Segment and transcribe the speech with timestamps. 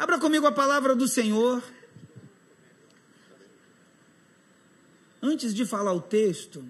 [0.00, 1.62] Abra comigo a palavra do Senhor.
[5.20, 6.64] Antes de falar o texto,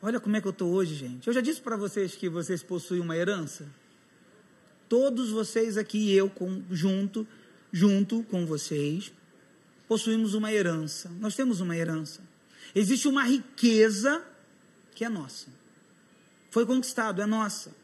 [0.00, 1.28] olha como é que eu estou hoje, gente.
[1.28, 3.68] Eu já disse para vocês que vocês possuem uma herança.
[4.88, 7.28] Todos vocês aqui, eu com, junto,
[7.70, 9.12] junto com vocês,
[9.86, 11.10] possuímos uma herança.
[11.20, 12.22] Nós temos uma herança.
[12.74, 14.24] Existe uma riqueza
[14.94, 15.48] que é nossa.
[16.50, 17.76] Foi conquistado, é nossa.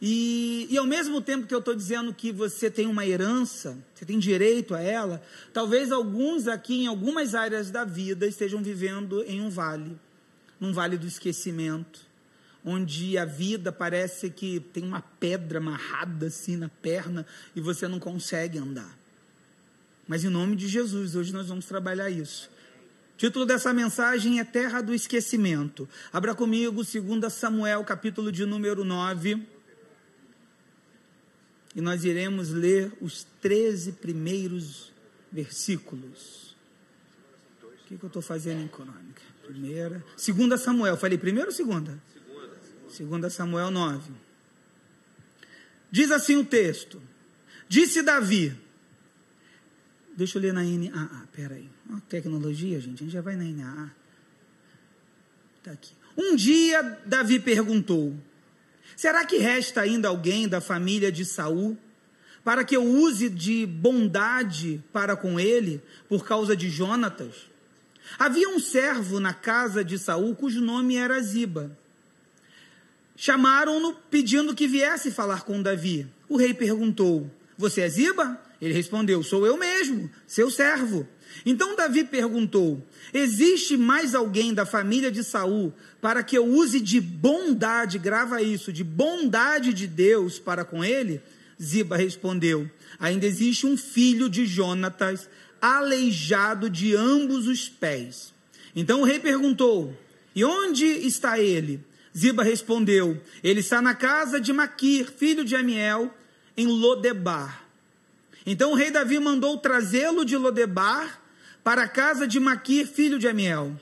[0.00, 4.04] E, e ao mesmo tempo que eu estou dizendo que você tem uma herança, você
[4.04, 5.22] tem direito a ela,
[5.54, 9.98] talvez alguns aqui em algumas áreas da vida estejam vivendo em um vale,
[10.60, 12.00] num vale do esquecimento,
[12.62, 17.98] onde a vida parece que tem uma pedra amarrada assim na perna e você não
[17.98, 18.98] consegue andar.
[20.06, 22.50] Mas em nome de Jesus, hoje nós vamos trabalhar isso.
[23.14, 25.88] O título dessa mensagem é Terra do Esquecimento.
[26.12, 29.55] Abra comigo 2 Samuel, capítulo de número 9
[31.76, 34.90] e nós iremos ler os 13 primeiros
[35.30, 36.56] versículos.
[37.62, 39.20] O que, que eu estou fazendo em crônica?
[39.42, 42.02] Primeira, segunda Samuel, falei primeiro ou segunda?
[42.88, 43.28] Segunda.
[43.28, 44.10] Samuel 9.
[45.90, 47.00] Diz assim o texto:
[47.68, 48.56] Disse Davi,
[50.16, 53.90] deixa eu ler na NAA, peraí, uma tecnologia, gente, a gente já vai na NAA.
[55.58, 55.92] Está aqui.
[56.16, 58.16] Um dia Davi perguntou:
[58.96, 61.76] Será que resta ainda alguém da família de Saul
[62.42, 67.34] para que eu use de bondade para com ele por causa de Jonatas?
[68.18, 71.76] Havia um servo na casa de Saul cujo nome era Ziba.
[73.14, 76.06] Chamaram-no pedindo que viesse falar com Davi.
[76.28, 78.40] O rei perguntou: Você é Ziba?
[78.60, 81.06] Ele respondeu: Sou eu mesmo, seu servo.
[81.44, 87.00] Então Davi perguntou: Existe mais alguém da família de Saul para que eu use de
[87.00, 91.20] bondade, grava isso, de bondade de Deus para com ele?
[91.62, 95.28] Ziba respondeu: Ainda existe um filho de Jonatas,
[95.60, 98.32] aleijado de ambos os pés.
[98.74, 99.94] Então o rei perguntou:
[100.34, 101.80] E onde está ele?
[102.16, 106.14] Ziba respondeu: Ele está na casa de Maquir, filho de Amiel,
[106.56, 107.65] em Lodebar.
[108.46, 111.20] Então o rei Davi mandou trazê-lo de Lodebar
[111.64, 113.74] para a casa de Maquir, filho de Amiel.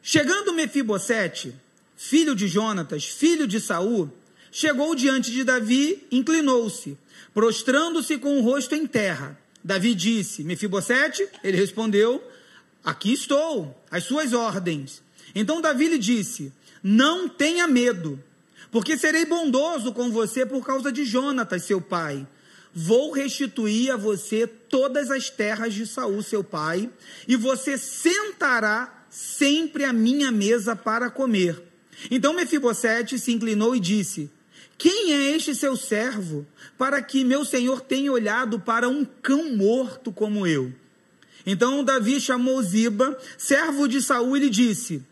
[0.00, 1.52] Chegando Mefibosete,
[1.96, 4.12] filho de Jonatas, filho de Saul,
[4.52, 6.96] chegou diante de Davi, inclinou-se,
[7.34, 9.36] prostrando-se com o rosto em terra.
[9.62, 12.22] Davi disse: Mefibosete, ele respondeu:
[12.84, 15.02] Aqui estou, às suas ordens.
[15.34, 18.22] Então Davi lhe disse: Não tenha medo,
[18.70, 22.24] porque serei bondoso com você por causa de Jonatas, seu pai
[22.74, 26.88] Vou restituir a você todas as terras de Saul, seu pai,
[27.26, 31.62] e você sentará sempre à minha mesa para comer.
[32.10, 34.30] Então Mefibosete se inclinou e disse:
[34.76, 36.46] Quem é este seu servo,
[36.76, 40.72] para que meu senhor tenha olhado para um cão morto como eu?
[41.44, 45.02] Então Davi chamou Ziba, servo de Saul, e lhe disse: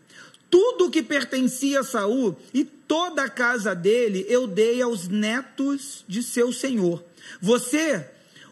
[0.49, 6.05] Tudo o que pertencia a Saul e toda a casa dele eu dei aos netos
[6.07, 7.03] de seu senhor.
[7.41, 8.05] Você,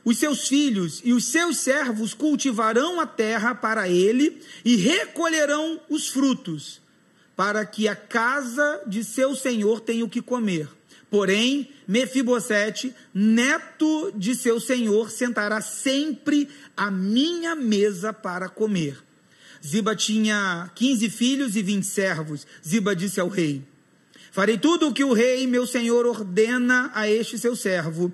[0.03, 6.08] os seus filhos e os seus servos cultivarão a terra para ele e recolherão os
[6.08, 6.81] frutos,
[7.35, 10.69] para que a casa de seu senhor tenha o que comer.
[11.09, 18.97] Porém, Mefibosete, neto de seu senhor, sentará sempre à minha mesa para comer.
[19.66, 22.46] Ziba tinha quinze filhos e vinte servos.
[22.68, 23.64] Ziba disse ao rei:
[24.31, 28.12] Farei tudo o que o rei, meu senhor, ordena a este seu servo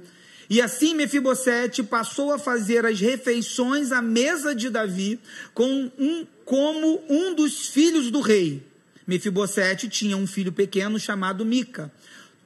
[0.52, 5.18] e assim Mefibosete passou a fazer as refeições à mesa de Davi
[5.54, 8.62] com um, como um dos filhos do rei.
[9.08, 11.90] Mefibosete tinha um filho pequeno chamado Mica.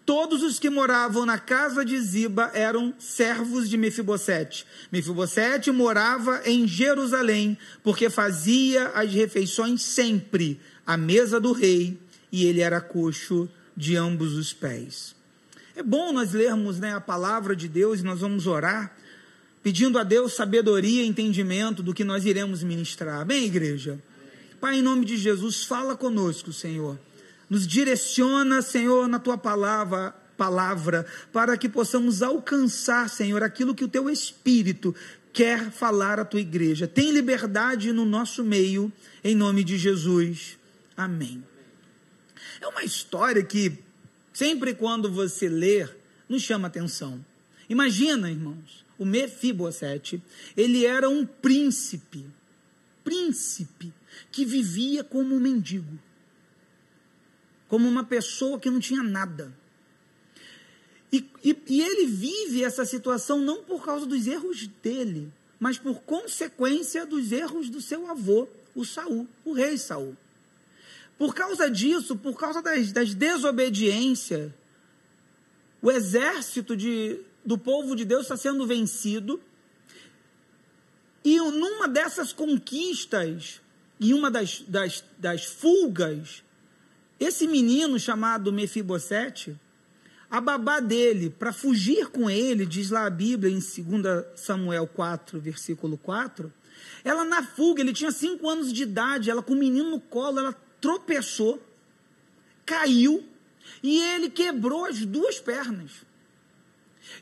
[0.05, 4.67] Todos os que moravam na casa de Ziba eram servos de Mefibosete.
[4.91, 11.97] Mefibosete morava em Jerusalém, porque fazia as refeições sempre à mesa do rei,
[12.31, 15.15] e ele era coxo de ambos os pés.
[15.75, 18.95] É bom nós lermos né, a palavra de Deus e nós vamos orar,
[19.61, 23.25] pedindo a Deus sabedoria e entendimento do que nós iremos ministrar.
[23.25, 23.99] Bem, igreja?
[24.61, 26.97] Pai, em nome de Jesus, fala conosco, Senhor.
[27.49, 33.89] Nos direciona, Senhor, na tua palavra, palavra, para que possamos alcançar, Senhor, aquilo que o
[33.89, 34.95] teu Espírito
[35.33, 36.87] quer falar à tua igreja.
[36.87, 38.89] Tem liberdade no nosso meio,
[39.21, 40.57] em nome de Jesus.
[40.95, 41.43] Amém.
[42.61, 43.84] É uma história que
[44.35, 45.97] Sempre quando você ler,
[46.27, 47.25] nos chama atenção.
[47.69, 50.21] Imagina, irmãos, o Mefibosete,
[50.57, 52.25] ele era um príncipe,
[53.01, 53.93] príncipe,
[54.33, 55.97] que vivia como um mendigo,
[57.69, 59.55] como uma pessoa que não tinha nada.
[61.13, 66.01] E, e, e ele vive essa situação não por causa dos erros dele, mas por
[66.01, 70.17] consequência dos erros do seu avô, o Saul, o rei Saul.
[71.17, 74.51] Por causa disso, por causa das, das desobediências,
[75.81, 79.39] o exército de, do povo de Deus está sendo vencido.
[81.23, 83.61] E numa dessas conquistas,
[83.99, 86.43] em uma das, das, das fugas,
[87.19, 89.57] esse menino chamado Mefibosete,
[90.29, 95.39] a babá dele, para fugir com ele, diz lá a Bíblia em 2 Samuel 4,
[95.39, 96.51] versículo 4,
[97.03, 100.39] ela na fuga, ele tinha cinco anos de idade, ela com o menino no colo,
[100.39, 101.59] ela tropeçou,
[102.63, 103.27] caiu,
[103.81, 105.91] e ele quebrou as duas pernas.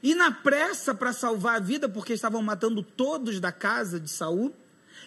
[0.01, 4.53] E na pressa para salvar a vida, porque estavam matando todos da casa de Saul,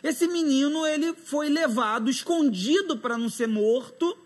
[0.03, 4.17] esse menino ele foi levado, escondido para não ser morto,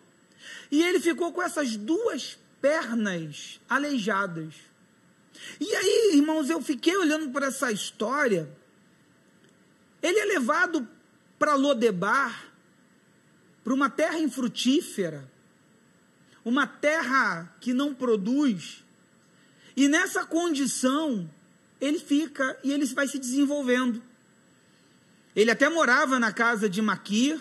[0.70, 4.54] e ele ficou com essas duas pernas aleijadas.
[5.60, 8.48] E aí, irmãos, eu fiquei olhando para essa história.
[10.00, 10.86] Ele é levado
[11.36, 12.49] para Lodebar,
[13.62, 15.30] para uma terra infrutífera,
[16.44, 18.84] uma terra que não produz.
[19.76, 21.30] E nessa condição,
[21.80, 24.02] ele fica e ele vai se desenvolvendo.
[25.34, 27.40] Ele até morava na casa de Maquir,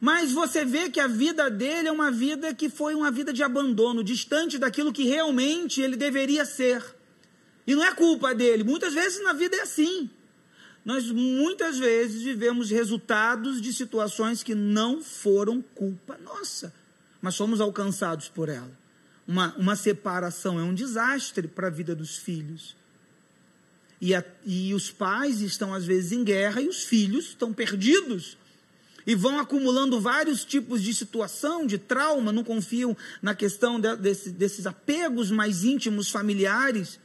[0.00, 3.42] mas você vê que a vida dele é uma vida que foi uma vida de
[3.42, 6.82] abandono, distante daquilo que realmente ele deveria ser.
[7.66, 10.08] E não é culpa dele, muitas vezes na vida é assim.
[10.86, 16.72] Nós muitas vezes vivemos resultados de situações que não foram culpa nossa,
[17.20, 18.70] mas somos alcançados por ela.
[19.26, 22.76] Uma, uma separação é um desastre para a vida dos filhos.
[24.00, 28.38] E, a, e os pais estão às vezes em guerra e os filhos estão perdidos
[29.04, 34.30] e vão acumulando vários tipos de situação, de trauma, não confiam na questão de, desse,
[34.30, 37.00] desses apegos mais íntimos familiares,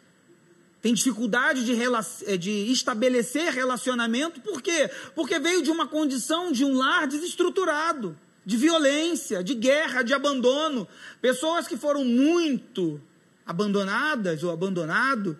[0.82, 4.90] tem dificuldade de, eh, de estabelecer relacionamento, por quê?
[5.14, 10.88] Porque veio de uma condição de um lar desestruturado, de violência, de guerra, de abandono.
[11.22, 13.00] Pessoas que foram muito
[13.46, 15.38] abandonadas ou abandonado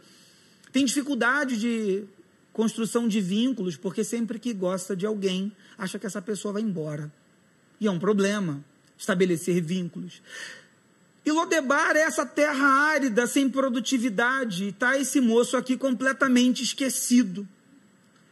[0.72, 2.04] têm dificuldade de
[2.54, 7.12] construção de vínculos, porque sempre que gosta de alguém, acha que essa pessoa vai embora.
[7.80, 8.64] E é um problema
[8.96, 10.22] estabelecer vínculos.
[11.26, 17.48] E Lodebar é essa terra árida, sem produtividade, e está esse moço aqui completamente esquecido.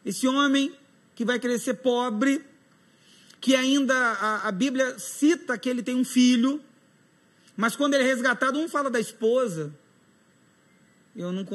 [0.06, 0.74] Esse homem
[1.13, 2.44] que vai crescer pobre,
[3.39, 6.62] que ainda a, a Bíblia cita que ele tem um filho,
[7.56, 9.74] mas quando ele é resgatado, um fala da esposa.
[11.15, 11.45] Eu não,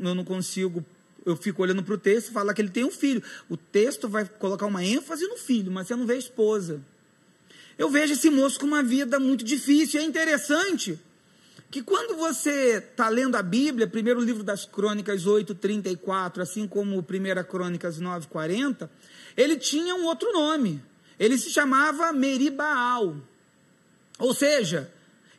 [0.00, 0.84] eu não consigo
[1.24, 3.22] eu fico olhando para o texto e fala que ele tem um filho.
[3.48, 6.82] O texto vai colocar uma ênfase no filho, mas você não vê a esposa.
[7.78, 10.00] Eu vejo esse moço com uma vida muito difícil.
[10.00, 10.98] É interessante
[11.70, 17.42] que quando você está lendo a Bíblia, primeiro livro das Crônicas 8:34, assim como primeira
[17.42, 18.88] Crônicas 9:40,
[19.36, 20.80] ele tinha um outro nome.
[21.18, 23.16] Ele se chamava Meribaal.
[24.18, 24.90] Ou seja,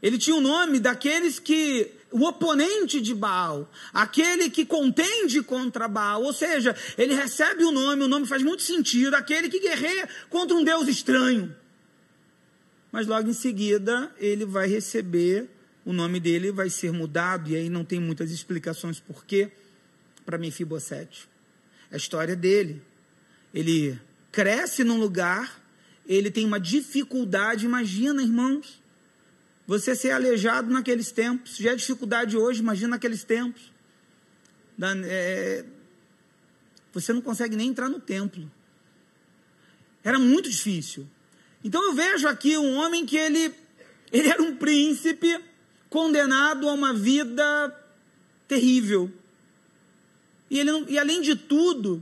[0.01, 6.23] ele tinha o nome daqueles que o oponente de Baal, aquele que contende contra Baal,
[6.23, 10.55] ou seja, ele recebe o nome, o nome faz muito sentido, aquele que guerreia contra
[10.55, 11.53] um Deus estranho.
[12.95, 15.49] Mas logo em seguida ele vai receber,
[15.83, 19.51] o nome dele vai ser mudado, e aí não tem muitas explicações por quê,
[20.25, 21.27] para Mefibosete.
[21.91, 22.81] É a história dele.
[23.53, 23.99] Ele
[24.31, 25.61] cresce num lugar,
[26.07, 28.81] ele tem uma dificuldade, imagina, irmãos,
[29.67, 33.73] você ser aleijado naqueles tempos, já é dificuldade hoje, imagina naqueles tempos.
[35.03, 35.65] É,
[36.93, 38.49] você não consegue nem entrar no templo.
[40.01, 41.05] Era muito difícil.
[41.65, 43.53] Então eu vejo aqui um homem que ele,
[44.11, 45.37] ele era um príncipe
[45.89, 47.75] condenado a uma vida
[48.47, 49.11] terrível.
[50.49, 52.01] E, ele, e além de tudo,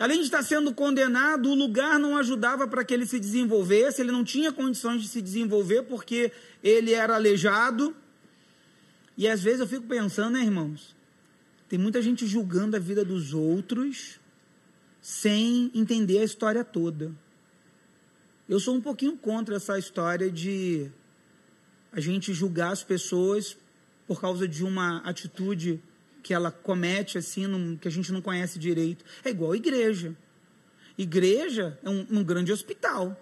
[0.00, 4.10] Além de estar sendo condenado, o lugar não ajudava para que ele se desenvolvesse, ele
[4.10, 6.32] não tinha condições de se desenvolver porque
[6.64, 7.94] ele era aleijado.
[9.14, 10.96] E às vezes eu fico pensando, né, irmãos?
[11.68, 14.18] Tem muita gente julgando a vida dos outros
[15.02, 17.12] sem entender a história toda.
[18.50, 20.90] Eu sou um pouquinho contra essa história de
[21.92, 23.56] a gente julgar as pessoas
[24.08, 25.80] por causa de uma atitude
[26.20, 29.04] que ela comete assim, num, que a gente não conhece direito.
[29.24, 30.16] É igual igreja.
[30.98, 33.16] Igreja é um, um grande hospital.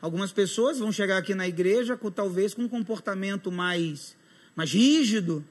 [0.00, 4.16] Algumas pessoas vão chegar aqui na igreja com, talvez com um comportamento mais,
[4.54, 5.44] mais rígido,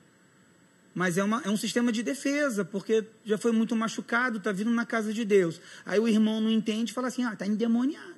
[0.94, 4.72] mas é, uma, é um sistema de defesa, porque já foi muito machucado, está vindo
[4.72, 5.60] na casa de Deus.
[5.86, 8.15] Aí o irmão não entende e fala assim: ah, está endemoniado.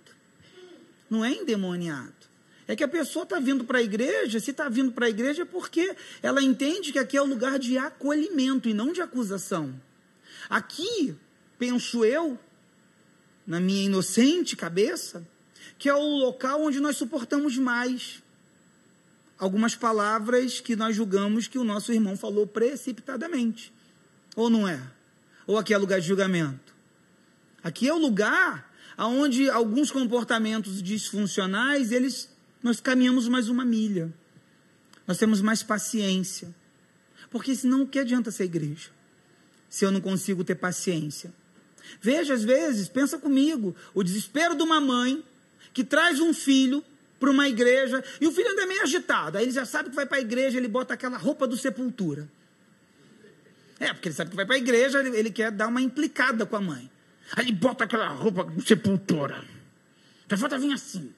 [1.09, 2.13] Não é endemoniado.
[2.67, 5.43] É que a pessoa está vindo para a igreja, se está vindo para a igreja
[5.43, 9.73] é porque ela entende que aqui é o lugar de acolhimento e não de acusação.
[10.49, 11.15] Aqui,
[11.57, 12.37] penso eu,
[13.45, 15.25] na minha inocente cabeça,
[15.77, 18.21] que é o local onde nós suportamos mais
[19.39, 23.71] algumas palavras que nós julgamos que o nosso irmão falou precipitadamente.
[24.35, 24.81] Ou não é?
[25.45, 26.75] Ou aqui é lugar de julgamento?
[27.63, 28.66] Aqui é o lugar
[29.05, 32.29] onde alguns comportamentos disfuncionais, eles
[32.63, 34.11] nós caminhamos mais uma milha.
[35.05, 36.53] Nós temos mais paciência.
[37.29, 38.89] Porque senão o que adianta ser igreja?
[39.69, 41.33] Se eu não consigo ter paciência.
[42.01, 45.23] Veja, às vezes, pensa comigo, o desespero de uma mãe
[45.73, 46.83] que traz um filho
[47.19, 49.37] para uma igreja e o filho ainda é meio agitado.
[49.37, 52.27] Aí ele já sabe que vai para a igreja, ele bota aquela roupa do sepultura.
[53.79, 56.45] É, porque ele sabe que vai para a igreja, ele, ele, quer dar uma implicada
[56.45, 56.89] com a mãe.
[57.35, 59.43] Aí ele bota aquela roupa do sepultura.
[60.29, 61.13] Já falta vir assim.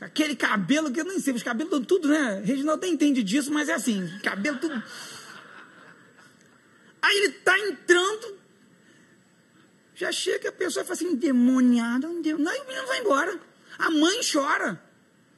[0.00, 2.42] Aquele cabelo que eu nem sei, os cabelos tudo, né?
[2.44, 4.82] Reginaldo nem entende disso, mas é assim, cabelo tudo.
[7.00, 8.38] Aí ele está entrando,
[9.94, 12.56] já chega a pessoa fala assim, endemoniado, endemoniado.
[12.56, 13.40] Aí o menino vai embora.
[13.78, 14.82] A mãe chora.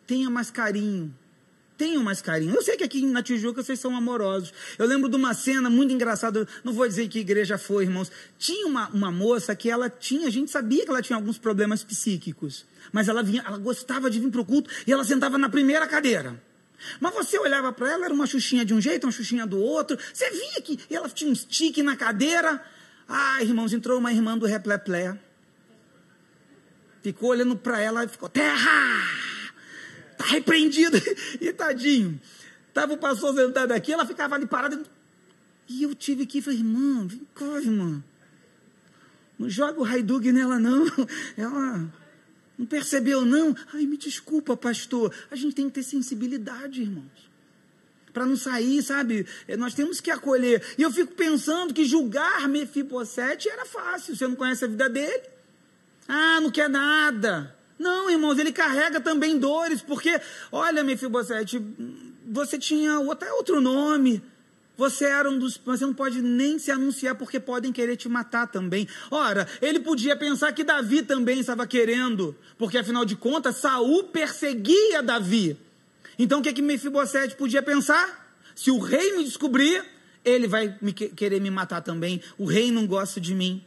[0.06, 1.16] Tenha mais carinho.
[1.76, 2.54] Tenham mais carinho.
[2.54, 4.52] Eu sei que aqui na Tijuca vocês são amorosos.
[4.78, 6.48] Eu lembro de uma cena muito engraçada.
[6.64, 8.10] Não vou dizer que igreja foi, irmãos.
[8.38, 11.84] Tinha uma, uma moça que ela tinha, a gente sabia que ela tinha alguns problemas
[11.84, 12.64] psíquicos.
[12.92, 15.86] Mas ela vinha, ela gostava de vir para o culto e ela sentava na primeira
[15.86, 16.40] cadeira.
[16.98, 19.98] Mas você olhava para ela, era uma xuxinha de um jeito, uma xuxinha do outro.
[20.12, 22.62] Você via que ela tinha um stick na cadeira.
[23.06, 25.18] Ah, irmãos, entrou uma irmã do Repleplé.
[27.02, 29.35] Ficou olhando para ela e ficou: Terra!
[30.16, 30.96] Está repreendido.
[31.40, 32.20] E tadinho.
[32.68, 34.82] Estava o pastor sentado aqui, ela ficava ali parada.
[35.68, 38.02] E eu tive que falei: Irmã, vem cá, irmã.
[39.38, 40.86] Não joga o Haidug nela, não.
[41.36, 41.92] Ela
[42.58, 43.54] não percebeu, não.
[43.74, 45.14] Ai, me desculpa, pastor.
[45.30, 47.26] A gente tem que ter sensibilidade, irmãos
[48.16, 49.26] para não sair, sabe?
[49.46, 50.64] É, nós temos que acolher.
[50.78, 54.16] E eu fico pensando que julgar Mefibosete era fácil.
[54.16, 55.22] Você não conhece a vida dele?
[56.08, 57.54] Ah, não quer nada.
[57.78, 61.62] Não, irmãos, ele carrega também dores, porque, olha, Mefibosete,
[62.26, 64.22] você tinha até outro nome.
[64.76, 65.58] Você era um dos.
[65.64, 68.86] Você não pode nem se anunciar porque podem querer te matar também.
[69.10, 75.02] Ora, ele podia pensar que Davi também estava querendo, porque afinal de contas, Saul perseguia
[75.02, 75.56] Davi.
[76.18, 78.26] Então o que, que Mefibosete podia pensar?
[78.54, 79.82] Se o rei me descobrir,
[80.24, 82.20] ele vai me querer me matar também.
[82.36, 83.64] O rei não gosta de mim.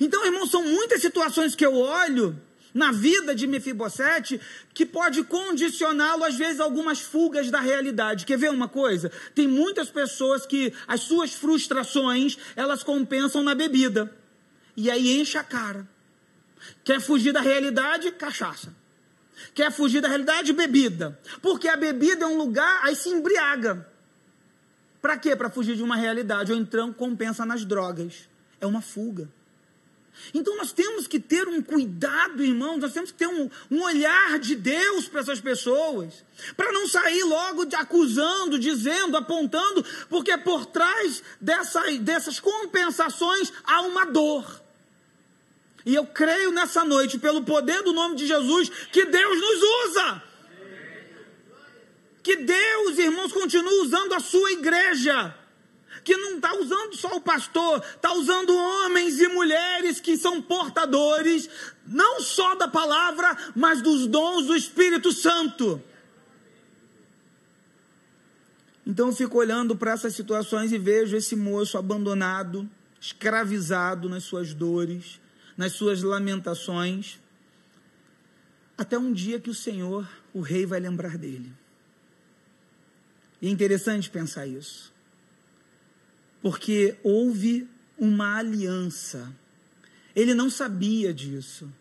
[0.00, 2.36] Então, irmãos, são muitas situações que eu olho
[2.78, 4.40] na vida de Mefibosete
[4.72, 8.24] que pode condicioná-lo às vezes a algumas fugas da realidade.
[8.24, 9.10] Quer ver uma coisa?
[9.34, 14.16] Tem muitas pessoas que as suas frustrações, elas compensam na bebida.
[14.76, 15.86] E aí enche a cara.
[16.84, 18.12] Quer fugir da realidade?
[18.12, 18.72] Cachaça.
[19.54, 20.52] Quer fugir da realidade?
[20.52, 21.18] Bebida.
[21.42, 23.86] Porque a bebida é um lugar, aí se embriaga.
[25.02, 25.34] Para quê?
[25.34, 26.52] Para fugir de uma realidade.
[26.52, 28.28] Ou então compensa nas drogas.
[28.60, 29.28] É uma fuga.
[30.34, 34.38] Então nós temos que ter um cuidado, irmãos, nós temos que ter um, um olhar
[34.38, 36.24] de Deus para essas pessoas,
[36.56, 43.82] para não sair logo de acusando, dizendo, apontando, porque por trás dessa, dessas compensações há
[43.82, 44.60] uma dor.
[45.86, 50.22] E eu creio nessa noite, pelo poder do nome de Jesus, que Deus nos usa.
[52.22, 55.34] Que Deus, irmãos, continua usando a sua igreja
[56.08, 61.50] que não está usando só o pastor, está usando homens e mulheres que são portadores,
[61.86, 65.82] não só da palavra, mas dos dons do Espírito Santo.
[68.86, 72.66] Então eu fico olhando para essas situações e vejo esse moço abandonado,
[72.98, 75.20] escravizado nas suas dores,
[75.58, 77.20] nas suas lamentações,
[78.78, 81.52] até um dia que o Senhor, o rei, vai lembrar dele.
[83.42, 84.96] E é interessante pensar isso
[86.42, 87.68] porque houve
[87.98, 89.32] uma aliança.
[90.14, 91.72] Ele não sabia disso,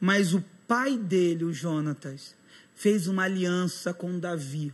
[0.00, 2.34] mas o pai dele, o Jonatas,
[2.74, 4.72] fez uma aliança com Davi,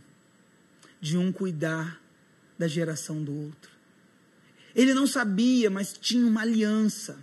[0.99, 2.01] de um cuidar
[2.57, 3.71] da geração do outro.
[4.75, 7.17] Ele não sabia, mas tinha uma aliança.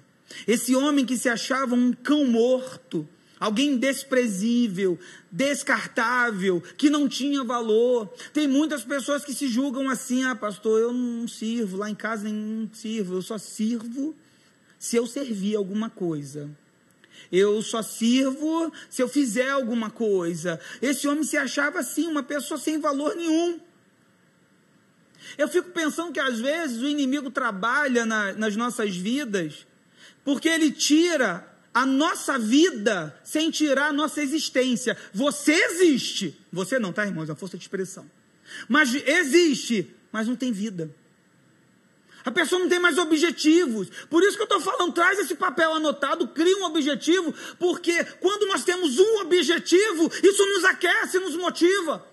[0.47, 3.09] Esse homem que se achava um cão morto,
[3.40, 4.99] alguém desprezível,
[5.32, 8.06] descartável, que não tinha valor.
[8.35, 12.28] Tem muitas pessoas que se julgam assim: ah, pastor, eu não sirvo, lá em casa
[12.28, 14.14] não sirvo, eu só sirvo
[14.78, 16.50] se eu servir alguma coisa.
[17.32, 20.61] Eu só sirvo se eu fizer alguma coisa.
[20.82, 23.59] Esse homem se achava assim, uma pessoa sem valor nenhum.
[25.38, 29.66] Eu fico pensando que às vezes o inimigo trabalha na, nas nossas vidas
[30.25, 34.97] porque ele tira a nossa vida sem tirar a nossa existência.
[35.12, 36.39] Você existe.
[36.53, 37.29] Você não, tá, irmãos?
[37.29, 38.11] É uma força de expressão.
[38.69, 40.95] Mas existe, mas não tem vida.
[42.25, 43.89] A pessoa não tem mais objetivos.
[44.11, 48.47] Por isso que eu estou falando, traz esse papel anotado, cria um objetivo, porque quando
[48.47, 52.07] nós temos um objetivo, isso nos aquece, nos motiva.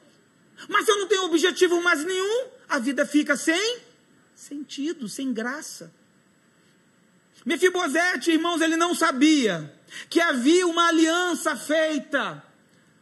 [0.69, 3.79] Mas se eu não tenho objetivo mais nenhum, a vida fica sem
[4.33, 5.91] sentido, sem graça.
[7.45, 9.73] Mefibosete, irmãos, ele não sabia
[10.09, 12.43] que havia uma aliança feita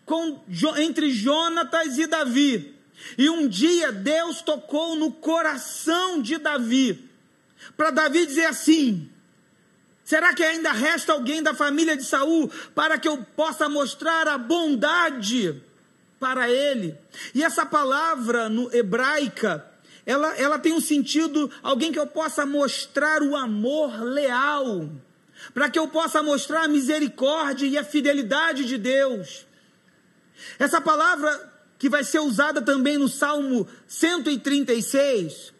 [0.05, 0.39] com,
[0.77, 2.75] entre Jonatas e Davi.
[3.17, 7.09] E um dia Deus tocou no coração de Davi,
[7.75, 9.09] para Davi dizer assim:
[10.05, 14.37] Será que ainda resta alguém da família de Saul para que eu possa mostrar a
[14.37, 15.61] bondade
[16.19, 16.95] para ele?
[17.33, 19.65] E essa palavra no hebraica,
[20.05, 24.87] ela, ela tem um sentido, alguém que eu possa mostrar o amor leal,
[25.53, 29.45] para que eu possa mostrar a misericórdia e a fidelidade de Deus.
[30.59, 35.53] Essa palavra que vai ser usada também no Salmo 136,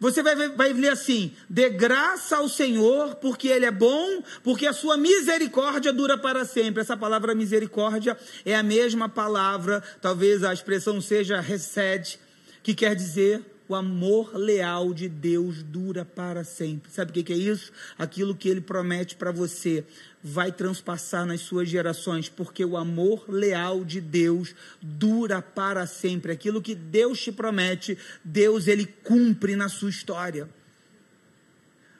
[0.00, 4.72] você vai, vai ler assim: dê graça ao Senhor, porque Ele é bom, porque a
[4.72, 6.80] sua misericórdia dura para sempre.
[6.80, 12.18] Essa palavra misericórdia é a mesma palavra, talvez a expressão seja recede,
[12.62, 16.90] que quer dizer o amor leal de Deus dura para sempre.
[16.92, 17.72] Sabe o que é isso?
[17.98, 19.84] Aquilo que ele promete para você
[20.22, 26.32] vai transpassar nas suas gerações, porque o amor leal de Deus dura para sempre.
[26.32, 30.48] Aquilo que Deus te promete, Deus ele cumpre na sua história.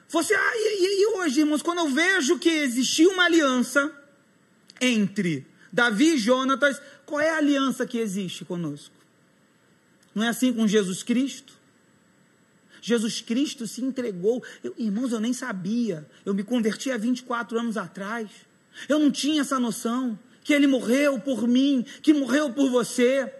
[0.08, 3.92] Você, ah, e, e hoje, irmãos, quando eu vejo que existia uma aliança
[4.80, 8.95] entre Davi e Jonatas, qual é a aliança que existe conosco?
[10.16, 11.52] Não é assim com Jesus Cristo?
[12.80, 14.42] Jesus Cristo se entregou.
[14.64, 16.08] Eu, irmãos, eu nem sabia.
[16.24, 18.30] Eu me converti há 24 anos atrás.
[18.88, 23.30] Eu não tinha essa noção que ele morreu por mim, que morreu por você,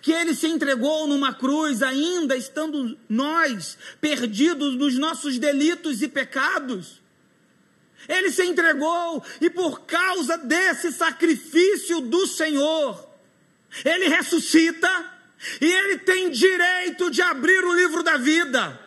[0.00, 7.02] que ele se entregou numa cruz, ainda estando nós perdidos nos nossos delitos e pecados.
[8.08, 13.04] Ele se entregou e por causa desse sacrifício do Senhor,
[13.84, 15.19] ele ressuscita
[15.60, 18.78] e ele tem direito de abrir o livro da vida.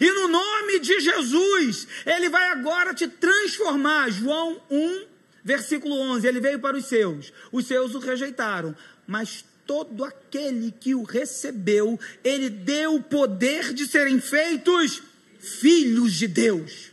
[0.00, 4.10] E no nome de Jesus, ele vai agora te transformar.
[4.10, 5.06] João 1,
[5.44, 6.26] versículo 11.
[6.26, 8.74] Ele veio para os seus, os seus o rejeitaram,
[9.06, 15.02] mas todo aquele que o recebeu, ele deu o poder de serem feitos
[15.38, 16.92] filhos de Deus.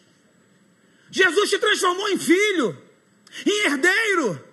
[1.10, 2.78] Jesus te transformou em filho,
[3.46, 4.53] em herdeiro.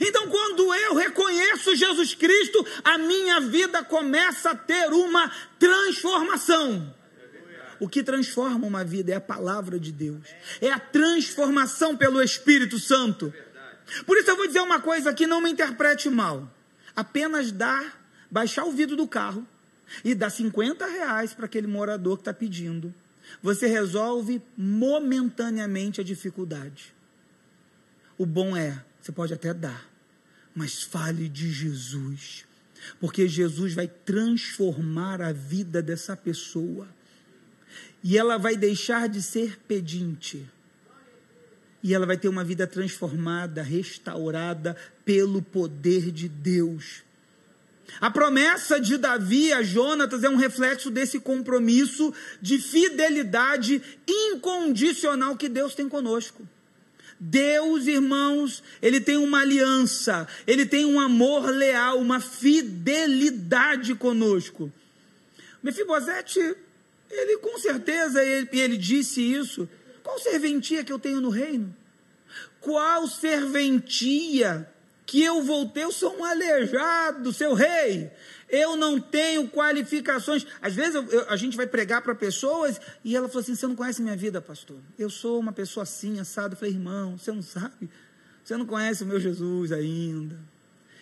[0.00, 6.94] Então, quando eu reconheço Jesus Cristo, a minha vida começa a ter uma transformação.
[7.80, 10.22] O que transforma uma vida é a palavra de Deus,
[10.60, 13.34] é a transformação pelo Espírito Santo.
[14.06, 16.48] Por isso eu vou dizer uma coisa aqui, não me interprete mal.
[16.94, 19.46] Apenas dar, baixar o vidro do carro
[20.04, 22.94] e dar 50 reais para aquele morador que está pedindo.
[23.42, 26.94] Você resolve momentaneamente a dificuldade.
[28.16, 29.90] O bom é, você pode até dar,
[30.54, 32.44] mas fale de Jesus,
[33.00, 36.86] porque Jesus vai transformar a vida dessa pessoa
[38.02, 40.48] e ela vai deixar de ser pedinte.
[41.82, 47.02] E ela vai ter uma vida transformada, restaurada pelo poder de Deus.
[48.00, 55.48] A promessa de Davi a Jonatas é um reflexo desse compromisso de fidelidade incondicional que
[55.48, 56.46] Deus tem conosco.
[57.24, 64.72] Deus, irmãos, ele tem uma aliança, ele tem um amor leal, uma fidelidade conosco.
[65.62, 66.56] Mefibosete
[67.08, 69.68] ele com certeza, ele, ele disse isso.
[70.02, 71.72] Qual serventia que eu tenho no reino?
[72.60, 74.68] Qual serventia
[75.06, 75.82] que eu vou ter?
[75.82, 78.10] Eu sou um aleijado, seu rei.
[78.52, 80.46] Eu não tenho qualificações.
[80.60, 83.66] Às vezes eu, eu, a gente vai pregar para pessoas e ela falou assim: Você
[83.66, 84.76] não conhece minha vida, pastor?
[84.98, 86.52] Eu sou uma pessoa assim, assado.
[86.52, 87.88] Eu falei, irmão, você não sabe?
[88.44, 90.38] Você não conhece o meu Jesus ainda.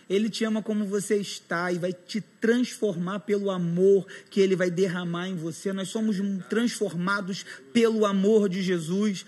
[0.08, 4.70] Ele te ama como você está e vai te transformar pelo amor que ele vai
[4.70, 5.72] derramar em você.
[5.72, 9.26] Nós somos transformados pelo amor de Jesus.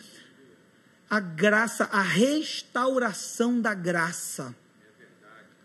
[1.11, 4.55] A graça, a restauração da graça.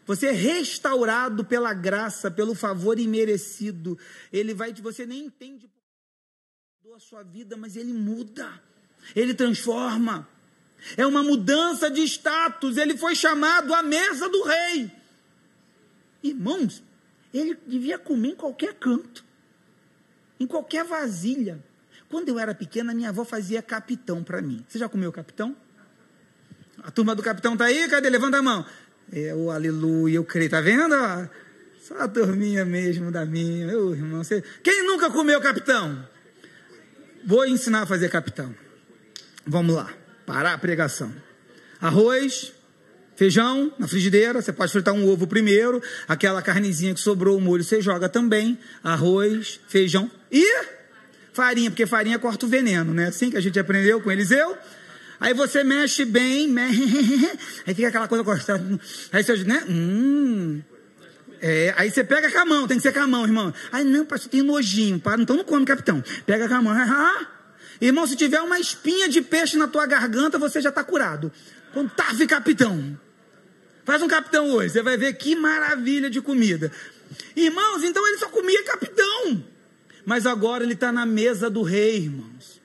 [0.08, 4.00] Você é restaurado pela graça, pelo favor imerecido.
[4.32, 5.70] Ele vai, você nem entende
[6.96, 8.60] a sua vida, mas ele muda.
[9.16, 10.28] Ele transforma.
[10.96, 12.78] É uma mudança de status.
[12.78, 14.92] Ele foi chamado à mesa do rei.
[16.24, 16.82] Irmãos,
[17.32, 19.24] ele devia comer em qualquer canto,
[20.40, 21.64] em qualquer vasilha.
[22.10, 24.66] Quando eu era pequena, minha avó fazia capitão para mim.
[24.68, 25.56] Você já comeu capitão?
[26.82, 27.88] A turma do capitão tá aí?
[27.88, 28.10] Cadê?
[28.10, 28.66] Levanta a mão.
[29.12, 30.50] É, o aleluia, eu creio.
[30.50, 30.96] Tá vendo?
[31.82, 33.68] Só a turminha mesmo da minha.
[33.68, 34.44] Meu irmão, você...
[34.62, 36.06] Quem nunca comeu capitão?
[37.26, 38.54] Vou ensinar a fazer capitão.
[39.46, 39.90] Vamos lá.
[40.26, 41.14] Parar a pregação.
[41.80, 42.52] Arroz,
[43.16, 44.42] feijão na frigideira.
[44.42, 45.82] Você pode fritar um ovo primeiro.
[46.08, 48.60] Aquela carnezinha que sobrou o molho você joga também.
[48.84, 50.46] Arroz, feijão e
[51.32, 53.08] farinha, porque farinha corta o veneno, né?
[53.08, 54.58] Assim que a gente aprendeu com Eliseu.
[55.20, 56.54] Aí você mexe bem,
[57.66, 58.80] aí fica aquela coisa gostando.
[59.12, 59.64] Aí você, né?
[59.68, 60.62] Hum.
[61.42, 63.54] É, aí você pega com a mão, tem que ser com a mão, irmão.
[63.72, 66.04] Aí não, pastor, tem nojinho, para, então não come, capitão.
[66.26, 66.76] Pega com a mão.
[67.80, 71.32] Irmão, se tiver uma espinha de peixe na tua garganta, você já está curado.
[71.72, 73.00] Então, capitão.
[73.86, 76.72] Faz um capitão hoje, você vai ver que maravilha de comida.
[77.36, 79.44] Irmãos, então ele só comia capitão.
[80.06, 82.57] Mas agora ele está na mesa do rei, irmãos.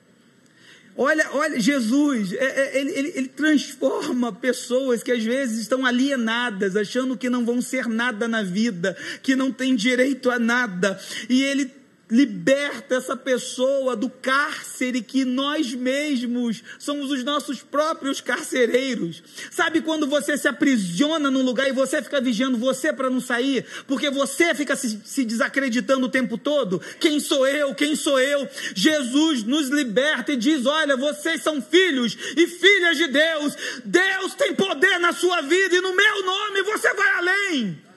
[0.96, 6.76] Olha, olha, Jesus, é, é, ele, ele, ele, transforma pessoas que às vezes estão alienadas,
[6.76, 11.00] achando que não vão ser nada na vida, que não têm direito a nada,
[11.30, 11.81] e ele
[12.12, 19.22] liberta essa pessoa do cárcere que nós mesmos somos os nossos próprios carcereiros.
[19.50, 23.64] Sabe quando você se aprisiona num lugar e você fica vigiando você para não sair,
[23.86, 26.82] porque você fica se, se, desacreditando o tempo todo?
[27.00, 27.74] Quem sou eu?
[27.74, 28.46] Quem sou eu?
[28.74, 33.56] Jesus nos liberta e diz: Olha, vocês são filhos e filhas de Deus.
[33.86, 37.91] Deus tem poder na sua vida e no meu nome você vai além.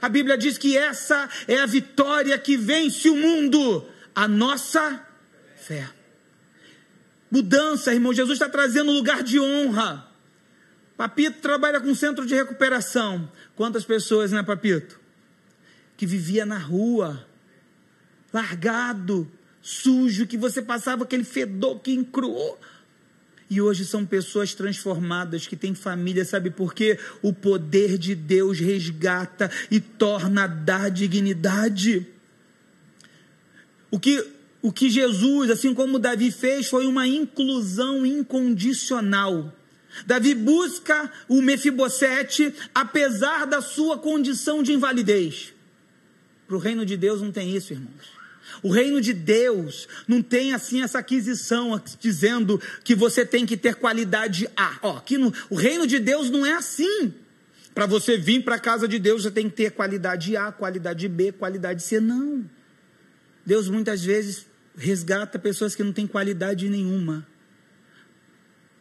[0.00, 5.04] A Bíblia diz que essa é a vitória que vence o mundo, a nossa
[5.56, 5.88] fé.
[7.30, 8.12] Mudança, irmão.
[8.12, 10.06] Jesus está trazendo um lugar de honra.
[10.96, 13.30] Papito trabalha com centro de recuperação.
[13.54, 14.98] Quantas pessoas, né, Papito?
[15.96, 17.26] Que vivia na rua,
[18.32, 19.30] largado,
[19.60, 22.58] sujo, que você passava aquele fedor que encruou.
[23.48, 26.98] E hoje são pessoas transformadas que têm família, sabe por quê?
[27.22, 32.06] O poder de Deus resgata e torna dar dignidade.
[33.90, 34.26] O que,
[34.60, 39.54] o que Jesus, assim como Davi fez, foi uma inclusão incondicional.
[40.04, 45.54] Davi busca o Mefibosete, apesar da sua condição de invalidez.
[46.48, 48.15] Para o reino de Deus não tem isso, irmãos.
[48.62, 53.74] O reino de Deus não tem assim essa aquisição dizendo que você tem que ter
[53.76, 54.78] qualidade A.
[54.82, 57.14] Ó, aqui no, o reino de Deus não é assim.
[57.74, 61.08] Para você vir para a casa de Deus, você tem que ter qualidade A, qualidade
[61.08, 62.00] B, qualidade C.
[62.00, 62.48] Não.
[63.44, 67.26] Deus muitas vezes resgata pessoas que não têm qualidade nenhuma.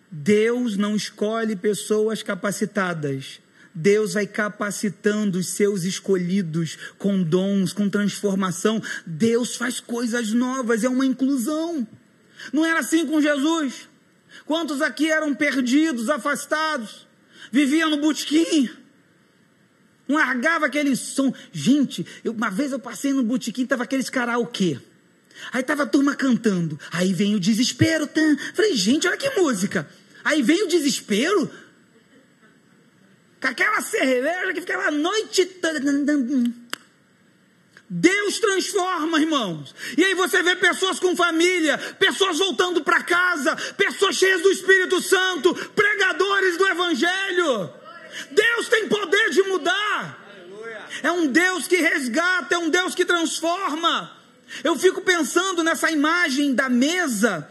[0.10, 3.42] Deus não escolhe pessoas capacitadas.
[3.76, 8.82] Deus vai capacitando os seus escolhidos com dons, com transformação.
[9.06, 11.86] Deus faz coisas novas, é uma inclusão.
[12.54, 13.90] Não era assim com Jesus.
[14.46, 17.06] Quantos aqui eram perdidos, afastados,
[17.52, 18.70] viviam no botequim?
[20.08, 21.34] Largava aquele som.
[21.52, 24.80] Gente, eu, uma vez eu passei no botequim, tava aqueles karaokê.
[25.52, 26.80] Aí tava a turma cantando.
[26.92, 28.08] Aí vem o desespero.
[28.08, 28.38] Tan.
[28.54, 29.90] Falei, gente, olha que música.
[30.24, 31.52] Aí vem o desespero
[33.42, 35.80] com aquela cerveja que ficava a noite toda.
[37.88, 39.76] Deus transforma, irmãos.
[39.98, 45.02] E aí você vê pessoas com família, pessoas voltando para casa, pessoas cheias do Espírito
[45.02, 47.70] Santo, pregadores do Evangelho.
[48.32, 50.26] Deus tem poder de mudar.
[51.04, 54.12] É um Deus que resgata, é um Deus que transforma.
[54.64, 57.48] Eu fico pensando nessa imagem da mesa,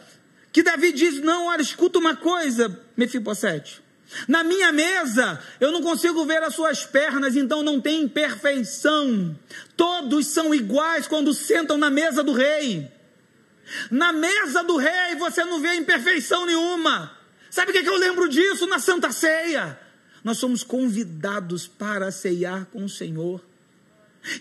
[0.53, 3.84] que Davi diz: Não, olha, escuta uma coisa, Mefibosete.
[4.29, 9.39] Na minha mesa, eu não consigo ver as suas pernas, então não tem perfeição.
[9.77, 12.91] Todos são iguais quando sentam na mesa do rei.
[13.91, 17.17] Na mesa do rei você não vê imperfeição nenhuma.
[17.51, 19.79] Sabe o que, é que eu lembro disso na Santa Ceia?
[20.23, 23.41] Nós somos convidados para ceiar com o Senhor.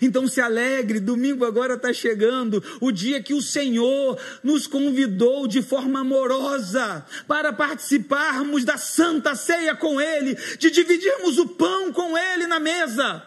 [0.00, 5.62] Então se alegre, domingo agora está chegando, o dia que o Senhor nos convidou de
[5.62, 12.46] forma amorosa para participarmos da santa ceia com Ele, de dividirmos o pão com Ele
[12.46, 13.22] na mesa.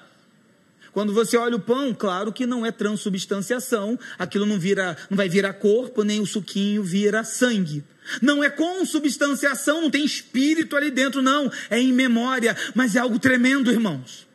[0.91, 5.29] Quando você olha o pão, claro que não é transubstanciação, aquilo não vira, não vai
[5.29, 7.83] virar corpo, nem o suquinho vira sangue.
[8.19, 11.51] Não é consubstanciação, não tem espírito ali dentro, não.
[11.69, 14.26] É em memória, mas é algo tremendo, irmãos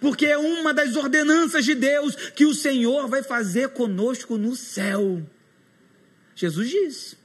[0.00, 5.22] porque é uma das ordenanças de Deus que o Senhor vai fazer conosco no céu.
[6.34, 7.20] Jesus disse.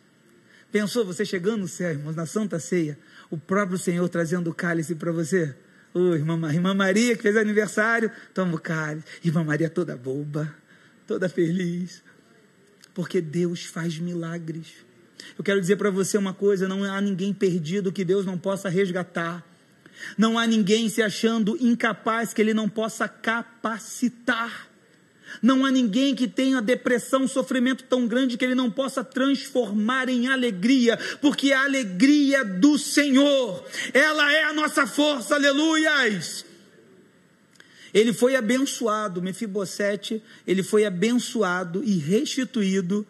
[0.71, 2.97] Pensou você chegando no céu, irmãos, na Santa Ceia,
[3.29, 5.55] o próprio Senhor trazendo o cálice para você?
[5.93, 9.05] Ô, oh, irmã, irmã Maria que fez aniversário, toma o cálice.
[9.23, 10.53] Irmã Maria toda boba,
[11.07, 12.03] toda feliz.
[12.93, 14.73] Porque Deus faz milagres.
[15.37, 18.67] Eu quero dizer para você uma coisa: não há ninguém perdido que Deus não possa
[18.67, 19.45] resgatar.
[20.17, 24.69] Não há ninguém se achando incapaz que Ele não possa capacitar.
[25.41, 30.27] Não há ninguém que tenha depressão, sofrimento tão grande que ele não possa transformar em
[30.27, 36.45] alegria, porque a alegria do Senhor, ela é a nossa força, aleluias.
[37.93, 43.05] Ele foi abençoado, Mefibosete, ele foi abençoado e restituído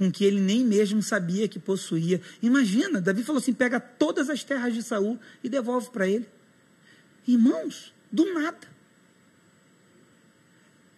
[0.00, 2.22] com que ele nem mesmo sabia que possuía.
[2.40, 6.26] Imagina, Davi falou assim: pega todas as terras de Saul e devolve para ele.
[7.28, 8.66] Irmãos, do nada.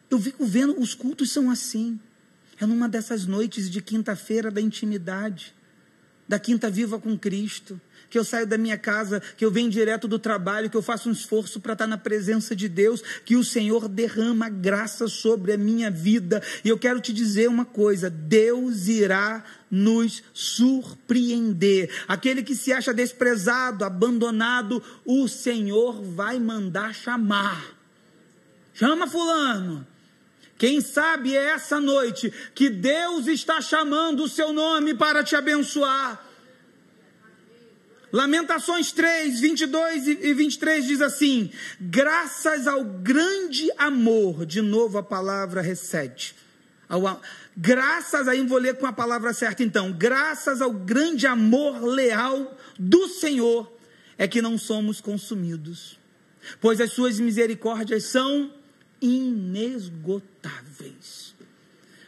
[0.08, 1.98] Eu fico vendo, os cultos são assim.
[2.60, 5.52] É numa dessas noites de quinta-feira da intimidade,
[6.28, 7.80] da quinta viva com Cristo,
[8.12, 11.08] que eu saio da minha casa, que eu venho direto do trabalho, que eu faço
[11.08, 15.56] um esforço para estar na presença de Deus, que o Senhor derrama graça sobre a
[15.56, 16.42] minha vida.
[16.62, 21.88] E eu quero te dizer uma coisa: Deus irá nos surpreender.
[22.06, 27.64] Aquele que se acha desprezado, abandonado, o Senhor vai mandar chamar.
[28.74, 29.86] Chama Fulano.
[30.58, 36.31] Quem sabe é essa noite que Deus está chamando o seu nome para te abençoar.
[38.12, 45.62] Lamentações 3, 22 e 23 diz assim: graças ao grande amor, de novo a palavra
[45.62, 46.34] recede.
[47.56, 53.08] Graças, aí vou ler com a palavra certa então, graças ao grande amor leal do
[53.08, 53.72] Senhor,
[54.18, 55.98] é que não somos consumidos,
[56.60, 58.52] pois as suas misericórdias são
[59.00, 61.34] inesgotáveis.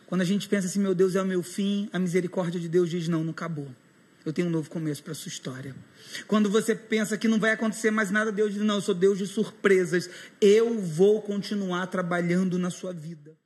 [0.06, 2.90] Quando a gente pensa assim, meu Deus é o meu fim, a misericórdia de Deus
[2.90, 3.68] diz: não, não acabou.
[4.24, 5.74] Eu tenho um novo começo para a sua história.
[6.26, 9.18] Quando você pensa que não vai acontecer mais nada, Deus diz: não, eu sou Deus
[9.18, 10.08] de surpresas.
[10.40, 13.36] Eu vou continuar trabalhando na sua vida.